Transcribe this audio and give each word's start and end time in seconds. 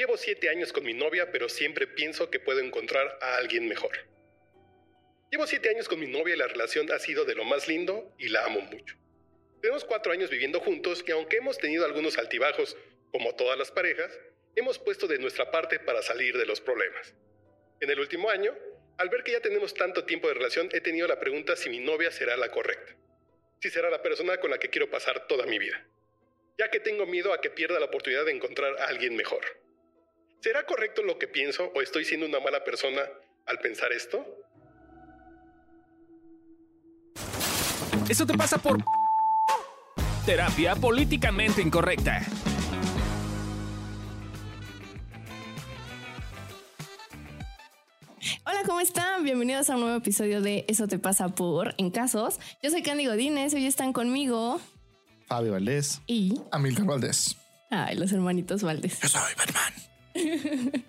Llevo 0.00 0.16
siete 0.16 0.48
años 0.48 0.72
con 0.72 0.82
mi 0.82 0.94
novia, 0.94 1.30
pero 1.30 1.46
siempre 1.50 1.86
pienso 1.86 2.30
que 2.30 2.40
puedo 2.40 2.60
encontrar 2.60 3.18
a 3.20 3.36
alguien 3.36 3.68
mejor. 3.68 3.92
Llevo 5.30 5.46
siete 5.46 5.68
años 5.68 5.90
con 5.90 6.00
mi 6.00 6.06
novia 6.06 6.34
y 6.34 6.38
la 6.38 6.46
relación 6.46 6.90
ha 6.90 6.98
sido 6.98 7.26
de 7.26 7.34
lo 7.34 7.44
más 7.44 7.68
lindo 7.68 8.10
y 8.18 8.30
la 8.30 8.46
amo 8.46 8.62
mucho. 8.62 8.96
Tenemos 9.60 9.84
cuatro 9.84 10.10
años 10.10 10.30
viviendo 10.30 10.58
juntos 10.58 11.04
y 11.06 11.10
aunque 11.10 11.36
hemos 11.36 11.58
tenido 11.58 11.84
algunos 11.84 12.16
altibajos, 12.16 12.78
como 13.12 13.34
todas 13.34 13.58
las 13.58 13.70
parejas, 13.70 14.18
hemos 14.56 14.78
puesto 14.78 15.06
de 15.06 15.18
nuestra 15.18 15.50
parte 15.50 15.78
para 15.78 16.00
salir 16.00 16.34
de 16.38 16.46
los 16.46 16.62
problemas. 16.62 17.14
En 17.80 17.90
el 17.90 18.00
último 18.00 18.30
año, 18.30 18.56
al 18.96 19.10
ver 19.10 19.22
que 19.22 19.32
ya 19.32 19.40
tenemos 19.40 19.74
tanto 19.74 20.06
tiempo 20.06 20.28
de 20.28 20.32
relación, 20.32 20.70
he 20.72 20.80
tenido 20.80 21.08
la 21.08 21.20
pregunta 21.20 21.56
si 21.56 21.68
mi 21.68 21.80
novia 21.80 22.10
será 22.10 22.38
la 22.38 22.50
correcta. 22.50 22.96
Si 23.60 23.68
será 23.68 23.90
la 23.90 24.00
persona 24.00 24.38
con 24.38 24.50
la 24.50 24.56
que 24.56 24.70
quiero 24.70 24.88
pasar 24.88 25.26
toda 25.26 25.44
mi 25.44 25.58
vida. 25.58 25.86
Ya 26.56 26.70
que 26.70 26.80
tengo 26.80 27.04
miedo 27.04 27.34
a 27.34 27.42
que 27.42 27.50
pierda 27.50 27.78
la 27.78 27.84
oportunidad 27.84 28.24
de 28.24 28.32
encontrar 28.32 28.80
a 28.80 28.86
alguien 28.86 29.14
mejor. 29.14 29.44
¿Será 30.40 30.64
correcto 30.64 31.02
lo 31.02 31.18
que 31.18 31.28
pienso 31.28 31.70
o 31.74 31.82
estoy 31.82 32.06
siendo 32.06 32.24
una 32.24 32.40
mala 32.40 32.64
persona 32.64 33.02
al 33.46 33.58
pensar 33.58 33.92
esto? 33.92 34.24
Eso 38.08 38.26
te 38.26 38.36
pasa 38.38 38.56
por 38.56 38.78
terapia 40.24 40.74
políticamente 40.76 41.60
incorrecta. 41.60 42.22
Hola, 48.46 48.62
¿cómo 48.64 48.80
están? 48.80 49.24
Bienvenidos 49.24 49.68
a 49.68 49.74
un 49.74 49.82
nuevo 49.82 49.98
episodio 49.98 50.40
de 50.40 50.64
Eso 50.68 50.88
te 50.88 50.98
pasa 50.98 51.28
por 51.28 51.74
En 51.76 51.90
Casos. 51.90 52.40
Yo 52.62 52.70
soy 52.70 52.82
Candy 52.82 53.04
Godínez, 53.06 53.52
hoy 53.52 53.66
están 53.66 53.92
conmigo 53.92 54.58
Fabio 55.26 55.52
Valdés. 55.52 56.00
y... 56.06 56.40
Amilcar 56.50 56.86
Valdés. 56.86 57.36
Ay, 57.70 57.96
los 57.96 58.10
hermanitos 58.12 58.62
Valdés. 58.62 58.98
Yo 59.02 59.08
soy 59.08 59.34
Batman. 59.36 59.89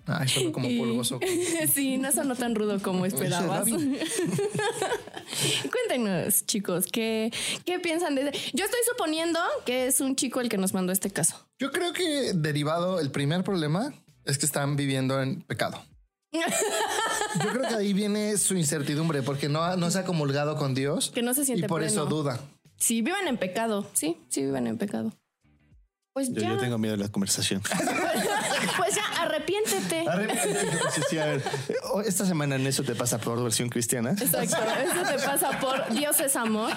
Ay, 0.06 0.28
solo 0.28 0.52
como 0.52 0.68
Y- 0.68 0.78
polvoso. 0.78 1.20
sí, 1.74 1.96
no 1.98 2.10
sonó 2.12 2.34
tan 2.34 2.54
rudo 2.54 2.80
como 2.82 3.06
esperabas. 3.06 3.68
Cuéntenos, 5.70 6.46
chicos, 6.46 6.86
¿qué, 6.90 7.32
¿qué 7.64 7.78
piensan 7.78 8.14
de 8.14 8.24
Yo 8.52 8.64
estoy 8.64 8.80
suponiendo 8.90 9.38
que 9.64 9.86
es 9.86 10.00
un 10.00 10.16
chico 10.16 10.40
el 10.40 10.48
que 10.48 10.58
nos 10.58 10.74
mandó 10.74 10.92
este 10.92 11.10
caso. 11.10 11.36
Yo 11.58 11.70
creo 11.70 11.92
que 11.92 12.32
derivado, 12.34 13.00
el 13.00 13.10
primer 13.10 13.44
problema 13.44 13.92
es 14.24 14.38
que 14.38 14.46
están 14.46 14.76
viviendo 14.76 15.20
en 15.22 15.42
pecado. 15.42 15.82
Yo 16.32 17.50
creo 17.52 17.68
que 17.68 17.74
ahí 17.74 17.92
viene 17.92 18.36
su 18.38 18.56
incertidumbre 18.56 19.22
porque 19.22 19.48
no, 19.50 19.76
no 19.76 19.90
se 19.90 19.98
ha 19.98 20.04
comulgado 20.04 20.56
con 20.56 20.72
Dios 20.74 21.10
Que 21.14 21.20
no 21.20 21.34
se 21.34 21.42
y 21.42 21.44
siente 21.44 21.68
por 21.68 21.82
eso 21.82 22.06
duda. 22.06 22.40
Sí, 22.78 23.02
viven 23.02 23.28
en 23.28 23.36
pecado. 23.36 23.86
Sí, 23.92 24.16
sí 24.30 24.40
viven 24.42 24.66
en 24.66 24.78
pecado. 24.78 25.12
Pues 26.14 26.28
Yo, 26.30 26.40
ya. 26.40 26.48
yo 26.50 26.58
tengo 26.58 26.78
miedo 26.78 26.96
de 26.96 27.02
la 27.04 27.08
conversación. 27.10 27.62
Pues 28.76 28.94
ya, 28.94 29.01
arrepiéntete. 29.32 30.04
Sí, 30.92 31.00
sí, 31.10 31.18
a 31.18 31.26
ver. 31.26 31.42
Oh, 31.92 32.00
Esta 32.00 32.26
semana 32.26 32.56
en 32.56 32.66
eso 32.66 32.82
te 32.82 32.94
pasa 32.94 33.18
por 33.18 33.42
versión 33.42 33.68
cristiana. 33.68 34.10
Exacto, 34.10 34.56
eso 34.56 35.16
te 35.16 35.24
pasa 35.24 35.58
por 35.60 35.92
Dios 35.92 36.18
es 36.20 36.36
amor. 36.36 36.72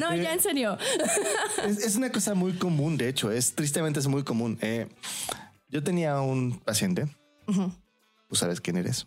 No, 0.00 0.14
ya 0.14 0.32
en 0.32 0.40
serio. 0.40 0.78
Es, 1.66 1.78
es 1.78 1.96
una 1.96 2.10
cosa 2.10 2.34
muy 2.34 2.52
común, 2.52 2.96
de 2.96 3.08
hecho, 3.08 3.30
es 3.30 3.54
tristemente 3.54 4.00
es 4.00 4.06
muy 4.06 4.22
común. 4.22 4.58
Eh, 4.60 4.86
yo 5.68 5.82
tenía 5.82 6.20
un 6.20 6.58
paciente, 6.60 7.06
tú 7.46 8.34
sabes 8.34 8.60
quién 8.60 8.76
eres, 8.76 9.06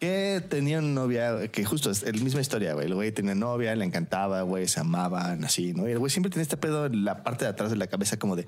que 0.00 0.42
tenía 0.48 0.78
una 0.78 0.88
novia 0.88 1.48
que 1.48 1.64
justo 1.64 1.90
es 1.90 2.02
la 2.02 2.12
misma 2.22 2.40
historia, 2.40 2.74
güey. 2.74 2.86
El 2.86 2.94
güey 2.94 3.12
tenía 3.12 3.34
novia, 3.34 3.74
le 3.76 3.84
encantaba, 3.84 4.42
güey, 4.42 4.66
se 4.66 4.80
amaban, 4.80 5.44
así, 5.44 5.72
¿no? 5.72 5.88
Y 5.88 5.92
el 5.92 5.98
güey 5.98 6.10
siempre 6.10 6.30
tenía 6.30 6.42
este 6.42 6.56
pedo 6.56 6.86
en 6.86 7.04
la 7.04 7.22
parte 7.22 7.44
de 7.44 7.50
atrás 7.50 7.70
de 7.70 7.76
la 7.76 7.86
cabeza 7.86 8.18
como 8.18 8.34
de, 8.36 8.46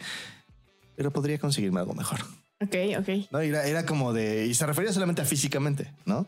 pero 0.97 1.13
podría 1.13 1.39
conseguirme 1.39 1.81
algo 1.81 1.95
mejor. 1.95 2.21
Ok, 2.61 2.75
ok. 2.99 3.31
No, 3.31 3.41
era, 3.41 3.67
era 3.67 3.85
como 3.85 4.13
de. 4.15 4.47
Y 4.47 4.55
se 4.55 4.65
refería 4.67 4.93
solamente 4.93 5.21
a 5.23 5.27
físicamente, 5.27 5.93
¿no? 6.07 6.27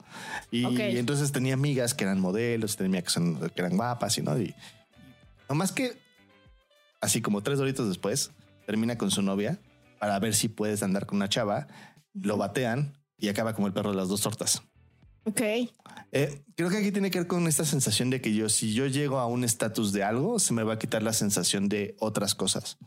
Y 0.50 0.64
Ok. 0.66 0.78
entonces 0.78 1.32
tenía 1.32 1.54
amigas 1.54 1.94
que 1.94 2.04
eran 2.04 2.20
modelos, 2.20 2.76
tenía 2.76 3.00
que, 3.02 3.08
son- 3.10 3.38
que 3.50 3.60
eran 3.62 3.76
guapas 3.76 4.18
y 4.18 4.22
no. 4.22 4.38
Y 4.38 4.54
nomás 5.48 5.72
que, 5.72 5.96
así 7.00 7.22
como 7.22 7.42
tres 7.42 7.58
doritos 7.58 7.88
después, 7.88 8.30
termina 8.66 8.98
con 8.98 9.10
su 9.10 9.22
novia 9.22 9.58
para 9.98 10.18
ver 10.18 10.34
si 10.34 10.48
puedes 10.48 10.82
andar 10.82 11.06
con 11.06 11.16
una 11.16 11.28
chava, 11.30 11.66
lo 12.12 12.36
batean 12.36 12.94
y 13.16 13.28
acaba 13.28 13.54
como 13.54 13.66
el 13.66 13.72
perro 13.72 13.90
de 13.92 13.96
las 13.96 14.08
dos 14.08 14.20
tortas. 14.20 14.62
Ok. 15.24 15.40
Eh, 16.12 16.42
creo 16.56 16.68
que 16.70 16.76
aquí 16.76 16.92
tiene 16.92 17.10
que 17.10 17.18
ver 17.20 17.26
con 17.26 17.46
esta 17.48 17.64
sensación 17.64 18.10
de 18.10 18.20
que 18.20 18.34
yo, 18.34 18.48
si 18.48 18.72
yo 18.74 18.86
llego 18.86 19.18
a 19.18 19.26
un 19.26 19.44
estatus 19.44 19.92
de 19.92 20.02
algo, 20.04 20.38
se 20.38 20.52
me 20.52 20.62
va 20.62 20.74
a 20.74 20.78
quitar 20.78 21.02
la 21.02 21.12
sensación 21.14 21.68
de 21.70 21.96
otras 22.00 22.34
cosas. 22.34 22.78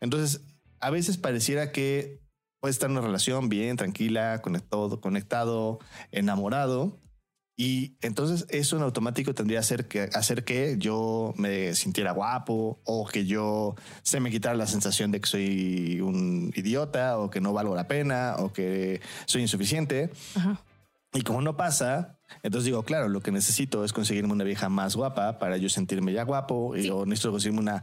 Entonces, 0.00 0.40
a 0.80 0.90
veces 0.90 1.16
pareciera 1.16 1.72
que 1.72 2.20
puede 2.60 2.72
estar 2.72 2.90
en 2.90 2.96
una 2.96 3.06
relación 3.06 3.48
bien, 3.48 3.76
tranquila, 3.76 4.40
conectado, 4.42 5.00
conectado, 5.00 5.78
enamorado. 6.10 7.00
Y 7.60 7.96
entonces 8.02 8.46
eso 8.50 8.76
en 8.76 8.84
automático 8.84 9.34
tendría 9.34 9.60
que 9.88 10.10
hacer 10.14 10.44
que, 10.44 10.76
yo 10.78 11.34
me 11.36 11.74
sintiera 11.74 12.12
guapo 12.12 12.80
o 12.84 13.06
que 13.08 13.26
yo 13.26 13.74
se 14.02 14.20
me 14.20 14.30
quitara 14.30 14.54
la 14.54 14.68
sensación 14.68 15.10
de 15.10 15.20
que 15.20 15.28
soy 15.28 16.00
un 16.00 16.52
idiota 16.54 17.18
o 17.18 17.30
que 17.30 17.40
no 17.40 17.52
valgo 17.52 17.74
la 17.74 17.88
pena 17.88 18.36
o 18.38 18.52
que 18.52 19.00
soy 19.26 19.42
insuficiente. 19.42 20.10
Ajá. 20.36 20.62
Y 21.14 21.22
como 21.22 21.40
no 21.40 21.56
pasa, 21.56 22.18
entonces 22.42 22.66
digo, 22.66 22.82
claro, 22.82 23.08
lo 23.08 23.20
que 23.20 23.32
necesito 23.32 23.82
es 23.82 23.94
conseguirme 23.94 24.32
una 24.32 24.44
vieja 24.44 24.68
más 24.68 24.94
guapa 24.94 25.38
para 25.38 25.56
yo 25.56 25.70
sentirme 25.70 26.12
ya 26.12 26.24
guapo 26.24 26.76
y 26.76 26.90
o 26.90 27.06
necesito 27.06 27.30
conseguirme 27.30 27.60
una 27.60 27.82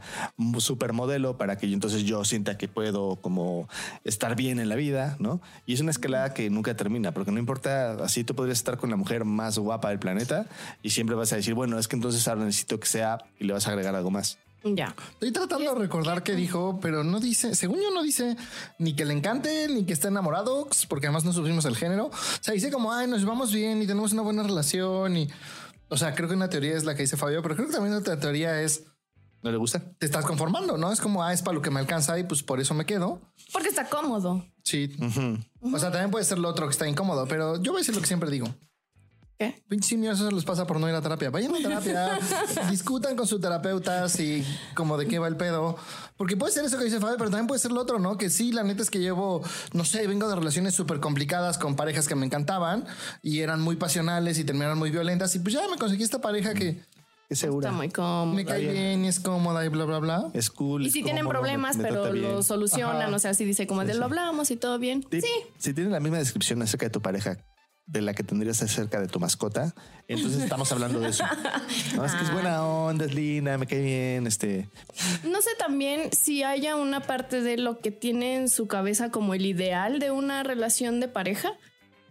supermodelo 0.58 1.36
para 1.36 1.56
que 1.58 1.68
yo 1.68 1.74
entonces 1.74 2.04
yo 2.04 2.24
sienta 2.24 2.56
que 2.56 2.68
puedo 2.68 3.16
como 3.16 3.68
estar 4.04 4.36
bien 4.36 4.60
en 4.60 4.68
la 4.68 4.76
vida, 4.76 5.16
¿no? 5.18 5.40
Y 5.66 5.74
es 5.74 5.80
una 5.80 5.90
escalada 5.90 6.34
que 6.34 6.48
nunca 6.50 6.76
termina, 6.76 7.12
porque 7.12 7.32
no 7.32 7.40
importa, 7.40 7.94
así 7.94 8.22
tú 8.22 8.36
podrías 8.36 8.58
estar 8.58 8.78
con 8.78 8.90
la 8.90 8.96
mujer 8.96 9.24
más 9.24 9.58
guapa 9.58 9.88
del 9.88 9.98
planeta 9.98 10.46
y 10.82 10.90
siempre 10.90 11.16
vas 11.16 11.32
a 11.32 11.36
decir, 11.36 11.54
bueno, 11.54 11.80
es 11.80 11.88
que 11.88 11.96
entonces 11.96 12.26
ahora 12.28 12.44
necesito 12.44 12.78
que 12.78 12.86
sea 12.86 13.18
y 13.40 13.44
le 13.44 13.54
vas 13.54 13.66
a 13.66 13.70
agregar 13.70 13.96
algo 13.96 14.12
más. 14.12 14.38
Ya. 14.74 14.94
Estoy 15.12 15.30
tratando 15.32 15.74
de 15.74 15.78
recordar 15.78 16.22
qué 16.22 16.34
dijo, 16.34 16.78
pero 16.80 17.04
no 17.04 17.20
dice, 17.20 17.54
según 17.54 17.80
yo 17.80 17.90
no 17.92 18.02
dice 18.02 18.36
ni 18.78 18.94
que 18.94 19.04
le 19.04 19.12
encante, 19.12 19.68
ni 19.68 19.84
que 19.84 19.92
esté 19.92 20.08
enamorado, 20.08 20.68
porque 20.88 21.06
además 21.06 21.24
no 21.24 21.32
sufrimos 21.32 21.64
el 21.66 21.76
género. 21.76 22.06
O 22.06 22.12
sea, 22.40 22.54
dice 22.54 22.70
como, 22.70 22.92
ay, 22.92 23.06
nos 23.06 23.20
llevamos 23.20 23.52
bien 23.52 23.82
y 23.82 23.86
tenemos 23.86 24.12
una 24.12 24.22
buena 24.22 24.42
relación 24.42 25.16
y, 25.16 25.28
o 25.88 25.96
sea, 25.96 26.14
creo 26.14 26.28
que 26.28 26.34
una 26.34 26.48
teoría 26.48 26.76
es 26.76 26.84
la 26.84 26.94
que 26.94 27.02
dice 27.02 27.16
Fabio, 27.16 27.42
pero 27.42 27.54
creo 27.54 27.68
que 27.68 27.74
también 27.74 27.94
otra 27.94 28.18
teoría 28.18 28.60
es, 28.62 28.84
¿No 29.42 29.50
le 29.52 29.58
gusta? 29.58 29.80
te 29.98 30.06
estás 30.06 30.24
conformando, 30.24 30.76
¿no? 30.76 30.90
Es 30.90 31.00
como, 31.00 31.22
ah, 31.22 31.32
es 31.32 31.42
para 31.42 31.54
lo 31.54 31.62
que 31.62 31.70
me 31.70 31.78
alcanza 31.78 32.18
y 32.18 32.24
pues 32.24 32.42
por 32.42 32.58
eso 32.58 32.74
me 32.74 32.84
quedo. 32.84 33.20
Porque 33.52 33.68
está 33.68 33.88
cómodo. 33.88 34.44
Sí. 34.64 34.96
O 35.60 35.78
sea, 35.78 35.92
también 35.92 36.10
puede 36.10 36.24
ser 36.24 36.38
lo 36.38 36.48
otro 36.48 36.66
que 36.66 36.72
está 36.72 36.88
incómodo, 36.88 37.28
pero 37.28 37.62
yo 37.62 37.72
voy 37.72 37.78
a 37.78 37.82
decir 37.82 37.94
lo 37.94 38.00
que 38.00 38.08
siempre 38.08 38.30
digo. 38.30 38.48
¿Qué? 39.38 39.62
Pinche 39.68 39.88
simios, 39.90 40.18
eso 40.18 40.30
les 40.30 40.44
pasa 40.44 40.66
por 40.66 40.80
no 40.80 40.88
ir 40.88 40.94
a 40.94 41.02
terapia. 41.02 41.28
Vayan 41.28 41.54
a 41.54 41.58
terapia, 41.58 42.18
discutan 42.70 43.16
con 43.16 43.26
su 43.26 43.38
terapeuta 43.38 44.08
si 44.08 44.42
como 44.74 44.96
de 44.96 45.06
qué 45.06 45.18
va 45.18 45.28
el 45.28 45.36
pedo. 45.36 45.76
Porque 46.16 46.36
puede 46.38 46.52
ser 46.52 46.64
eso 46.64 46.78
que 46.78 46.84
dice 46.84 47.00
Fabio, 47.00 47.16
pero 47.18 47.28
también 47.28 47.46
puede 47.46 47.58
ser 47.60 47.70
lo 47.72 47.80
otro, 47.82 47.98
¿no? 47.98 48.16
Que 48.16 48.30
sí, 48.30 48.50
la 48.52 48.62
neta 48.62 48.82
es 48.82 48.88
que 48.90 48.98
llevo, 48.98 49.42
no 49.74 49.84
sé, 49.84 50.06
vengo 50.06 50.26
de 50.28 50.36
relaciones 50.36 50.72
súper 50.74 51.00
complicadas 51.00 51.58
con 51.58 51.76
parejas 51.76 52.08
que 52.08 52.14
me 52.14 52.24
encantaban 52.24 52.86
y 53.22 53.40
eran 53.40 53.60
muy 53.60 53.76
pasionales 53.76 54.38
y 54.38 54.44
terminaron 54.44 54.78
muy 54.78 54.90
violentas. 54.90 55.34
Y 55.36 55.40
pues 55.40 55.52
ya 55.54 55.68
me 55.68 55.76
conseguí 55.76 56.02
esta 56.02 56.22
pareja 56.22 56.54
que 56.54 56.80
Es 57.28 57.38
segura. 57.40 57.68
Está 57.68 57.76
muy 57.76 57.90
cómodo. 57.90 58.32
me 58.34 58.46
cae 58.46 58.66
bien 58.66 59.04
y 59.04 59.08
es 59.08 59.20
cómoda 59.20 59.66
y 59.66 59.68
bla, 59.68 59.84
bla, 59.84 59.98
bla. 59.98 60.28
Es 60.32 60.48
cool. 60.48 60.86
Y 60.86 60.90
si 60.90 61.02
tienen 61.02 61.24
cómodo, 61.24 61.40
problemas, 61.40 61.76
me- 61.76 61.82
me 61.82 61.88
pero 61.90 62.10
lo 62.14 62.42
solucionan. 62.42 63.02
Ajá. 63.08 63.16
O 63.16 63.18
sea, 63.18 63.34
si 63.34 63.44
dice 63.44 63.66
como 63.66 63.84
de 63.84 63.92
lo 63.92 64.06
hablamos 64.06 64.50
y 64.50 64.56
todo 64.56 64.78
bien. 64.78 65.04
Sí. 65.10 65.20
Sí. 65.20 65.28
Si 65.58 65.74
tienen 65.74 65.92
la 65.92 66.00
misma 66.00 66.16
descripción 66.16 66.62
acerca 66.62 66.86
de 66.86 66.90
tu 66.90 67.02
pareja 67.02 67.36
de 67.86 68.02
la 68.02 68.14
que 68.14 68.24
tendrías 68.24 68.60
acerca 68.62 69.00
de 69.00 69.06
tu 69.06 69.20
mascota, 69.20 69.74
entonces 70.08 70.42
estamos 70.42 70.70
hablando 70.72 71.00
de 71.00 71.10
eso. 71.10 71.24
No, 71.94 72.04
es 72.04 72.12
que 72.12 72.24
es 72.24 72.32
buena 72.32 72.64
onda, 72.64 73.04
es 73.04 73.14
linda, 73.14 73.56
me 73.58 73.66
cae 73.66 73.80
bien, 73.80 74.26
este. 74.26 74.68
No 75.24 75.40
sé 75.40 75.50
también 75.58 76.10
si 76.12 76.42
haya 76.42 76.76
una 76.76 77.00
parte 77.00 77.40
de 77.40 77.56
lo 77.56 77.78
que 77.78 77.90
tiene 77.90 78.36
en 78.36 78.48
su 78.48 78.66
cabeza 78.66 79.10
como 79.10 79.34
el 79.34 79.46
ideal 79.46 79.98
de 79.98 80.10
una 80.10 80.42
relación 80.42 81.00
de 81.00 81.08
pareja. 81.08 81.52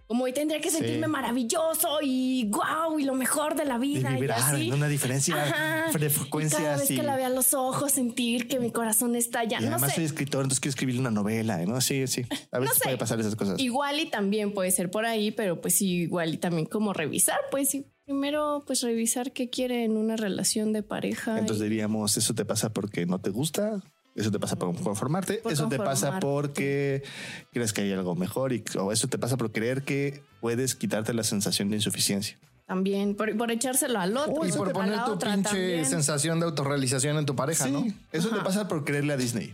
Como 0.07 0.25
hoy 0.25 0.33
tendría 0.33 0.61
que 0.61 0.69
sentirme 0.69 1.07
maravilloso 1.07 1.97
y 2.03 2.47
guau 2.49 2.99
y 2.99 3.03
lo 3.05 3.15
mejor 3.15 3.55
de 3.55 3.65
la 3.65 3.77
vida. 3.79 4.11
y 4.11 4.21
vibrar 4.21 4.39
así. 4.39 4.67
en 4.67 4.73
una 4.73 4.87
diferencia 4.87 5.35
Ajá. 5.43 5.97
de 5.97 6.05
Y 6.05 6.09
frecuencia 6.09 6.59
cada 6.59 6.77
vez 6.77 6.87
que 6.87 7.01
la 7.01 7.15
vea 7.15 7.27
a 7.27 7.29
los 7.31 7.53
ojos, 7.55 7.91
sentir 7.91 8.47
que 8.47 8.59
mi 8.59 8.71
corazón 8.71 9.15
está 9.15 9.43
ya. 9.43 9.57
Y 9.59 9.63
No 9.65 9.71
además 9.71 9.89
sé. 9.89 9.95
soy 9.95 10.05
escritor, 10.05 10.41
entonces 10.41 10.59
quiero 10.59 10.69
escribir 10.71 10.99
una 10.99 11.09
novela, 11.11 11.57
¿no? 11.65 11.81
Sí, 11.81 12.05
sí. 12.07 12.23
A 12.51 12.59
veces 12.59 12.77
sé. 12.77 12.83
puede 12.83 12.97
pasar 12.97 13.19
esas 13.19 13.35
cosas. 13.35 13.59
Igual 13.59 13.99
y 13.99 14.05
también 14.09 14.53
puede 14.53 14.69
ser 14.71 14.91
por 14.91 15.05
ahí, 15.05 15.31
pero 15.31 15.59
pues 15.59 15.75
sí, 15.75 15.87
igual 16.03 16.33
y 16.33 16.37
también 16.37 16.67
como 16.67 16.93
revisar, 16.93 17.39
pues 17.49 17.69
sí. 17.69 17.85
Primero, 18.05 18.63
pues 18.67 18.81
revisar 18.83 19.31
qué 19.31 19.49
quiere 19.49 19.83
en 19.83 19.97
una 19.97 20.15
relación 20.15 20.71
de 20.73 20.83
pareja. 20.83 21.39
Entonces 21.39 21.65
y- 21.65 21.69
diríamos, 21.69 22.15
eso 22.17 22.35
te 22.35 22.45
pasa 22.45 22.71
porque 22.71 23.07
no 23.07 23.17
te 23.19 23.31
gusta, 23.31 23.81
eso 24.15 24.31
te 24.31 24.39
pasa 24.39 24.55
por 24.55 24.73
conformarte, 24.81 25.35
Por 25.35 25.51
eso 25.51 25.67
te 25.67 25.77
pasa 25.77 26.19
porque 26.19 27.03
crees 27.51 27.73
que 27.73 27.81
hay 27.81 27.91
algo 27.91 28.15
mejor 28.15 28.53
y, 28.53 28.63
o 28.79 28.91
eso 28.91 29.07
te 29.07 29.17
pasa 29.17 29.35
por 29.37 29.51
creer 29.51 29.83
que 29.83 30.21
puedes 30.41 30.73
quitarte 30.75 31.13
la 31.13 31.23
sensación 31.23 31.69
de 31.69 31.75
insuficiencia. 31.75 32.37
también, 32.65 33.15
por, 33.15 33.35
por 33.37 33.51
echárselo 33.51 33.99
al 33.99 34.15
otro. 34.17 34.45
Y 34.45 34.49
eso 34.49 34.57
por 34.59 34.71
poner 34.73 35.03
tu 35.05 35.19
pinche 35.19 35.43
también. 35.43 35.85
sensación 35.85 36.39
de 36.39 36.45
autorrealización 36.45 37.17
en 37.17 37.25
tu 37.25 37.35
pareja, 37.35 37.65
Sí, 37.65 37.71
¿no? 37.71 37.85
eso 38.11 38.29
te 38.29 38.41
pasa 38.41 38.67
por 38.67 38.85
creerle 38.85 39.13
a 39.13 39.17
Disney. 39.17 39.53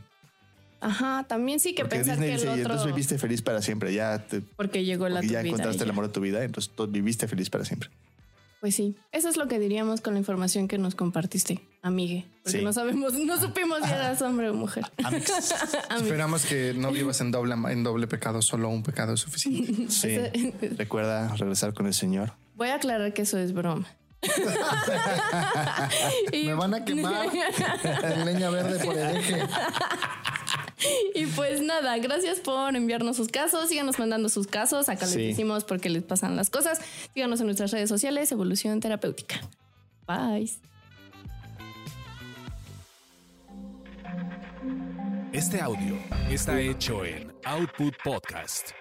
Ajá, 0.80 1.26
también 1.28 1.60
sí 1.60 1.76
que 1.76 1.84
Porque 1.84 1.98
pensar 1.98 2.16
Disney 2.16 2.30
que 2.30 2.36
el 2.36 2.40
dice, 2.42 2.48
y 2.48 2.62
otro... 2.62 2.74
entonces 2.74 2.88
viviste 2.96 3.18
feliz 3.20 3.42
para 3.44 3.62
siempre. 3.62 3.94
Ya, 3.94 4.18
te, 4.26 4.42
Porque 4.42 4.84
llegó 4.84 5.08
la 5.10 5.16
porque 5.18 5.28
tu 5.28 5.34
ya 5.34 5.42
vida 5.42 5.50
encontraste 5.50 5.82
y 5.82 5.84
el 5.84 5.90
amor 5.92 6.08
de 6.08 6.14
tu 6.14 6.22
vida, 6.22 6.44
entonces 6.44 6.72
tú 6.76 6.88
viviste 6.88 7.28
feliz 7.28 7.50
para 7.52 7.66
siempre. 7.66 7.90
Pues 8.62 8.76
sí, 8.76 8.96
eso 9.12 9.28
es 9.28 9.38
lo 9.38 9.48
que 9.48 9.58
diríamos 9.58 10.02
con 10.02 10.14
la 10.14 10.20
información 10.20 10.68
que 10.68 10.78
nos 10.78 10.94
compartiste, 10.94 11.60
amigue. 11.82 12.28
Porque 12.44 12.60
Sí. 12.60 12.64
no 12.64 12.72
sabemos, 12.72 13.14
no 13.16 13.40
supimos 13.42 13.80
si 13.84 13.92
eras 13.92 14.22
hombre 14.22 14.50
o 14.52 14.54
mujer. 14.54 14.86
Esperamos 15.98 16.46
que 16.46 16.74
no 16.76 16.92
vivas 16.92 17.20
en 17.22 17.32
doble, 17.32 17.56
en 17.56 17.84
doble 17.84 18.06
pecado, 18.06 18.44
solo 18.44 18.70
un 18.70 18.84
pecado 18.84 19.14
es 19.16 19.20
suficiente. 19.20 19.82
Sí. 19.90 20.54
Recuerda 20.78 21.36
regresar 21.36 21.74
con 21.74 21.88
el 21.88 21.96
Señor. 21.96 22.34
Voy 22.56 22.70
a 22.70 22.76
aclarar 22.76 23.14
que 23.14 23.24
eso 23.24 23.40
es 23.40 23.52
broma. 23.52 23.88
Me 26.32 26.54
van 26.54 26.76
a 26.76 26.86
quemar 26.86 27.28
en 28.04 28.26
leña 28.26 28.52
verde 28.52 28.86
por 28.86 28.96
hereje. 28.96 29.42
Y 31.16 31.26
pues 31.28 31.62
nada, 31.62 31.98
gracias 32.00 32.40
por 32.40 32.76
enviarnos 32.76 33.18
sus 33.18 33.28
casos. 33.28 33.70
Síganos 33.70 34.00
mandando 34.00 34.30
sus 34.30 34.48
casos. 34.48 34.90
Acá 34.90 35.06
les 35.06 35.14
Sí. 35.14 35.28
decimos 35.28 35.64
por 35.64 35.80
qué 35.80 35.90
les 35.90 36.04
pasan 36.04 36.36
las 36.36 36.50
cosas. 36.50 36.80
Síganos 37.14 37.40
en 37.40 37.46
nuestras 37.48 37.72
redes 37.72 37.90
sociales, 37.90 38.32
Evolución 38.32 38.80
Terapéutica. 38.80 39.42
Bye. 40.08 40.52
Este 45.34 45.62
audio 45.62 45.96
está 46.30 46.60
hecho 46.60 47.06
en 47.06 47.32
Output 47.46 47.94
Podcast. 48.04 48.72